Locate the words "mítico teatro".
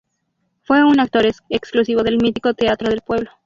2.17-2.89